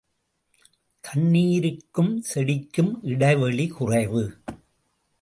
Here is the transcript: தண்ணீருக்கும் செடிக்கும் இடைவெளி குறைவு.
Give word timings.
தண்ணீருக்கும் 1.03 2.21
செடிக்கும் 2.21 3.03
இடைவெளி 3.03 3.67
குறைவு. 3.67 4.23